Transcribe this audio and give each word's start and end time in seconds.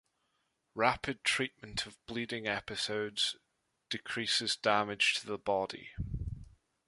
Rapid 0.73 1.23
treatment 1.23 1.85
of 1.85 2.03
bleeding 2.07 2.47
episodes 2.47 3.35
decreases 3.91 4.55
damage 4.55 5.13
to 5.19 5.27
the 5.27 5.37
body. 5.37 5.91